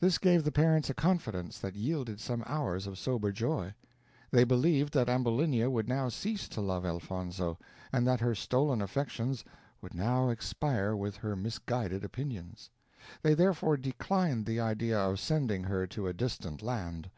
This 0.00 0.16
gave 0.16 0.44
the 0.44 0.50
parents 0.52 0.88
a 0.88 0.94
confidence 0.94 1.58
that 1.58 1.74
yielded 1.76 2.18
some 2.18 2.42
hours 2.46 2.86
of 2.86 2.96
sober 2.96 3.30
joy; 3.30 3.74
they 4.30 4.42
believed 4.42 4.94
that 4.94 5.10
Ambulinia 5.10 5.68
would 5.68 5.86
now 5.86 6.08
cease 6.08 6.48
to 6.48 6.62
love 6.62 6.86
Elfonzo, 6.86 7.58
and 7.92 8.06
that 8.06 8.20
her 8.20 8.34
stolen 8.34 8.80
affections 8.80 9.44
would 9.82 9.92
now 9.92 10.30
expire 10.30 10.96
with 10.96 11.16
her 11.16 11.36
misguided 11.36 12.04
opinions. 12.04 12.70
They 13.20 13.34
therefore 13.34 13.76
declined 13.76 14.46
the 14.46 14.60
idea 14.60 14.98
of 14.98 15.20
sending 15.20 15.64
her 15.64 15.86
to 15.88 16.06
a 16.06 16.14
distant 16.14 16.62
land. 16.62 17.10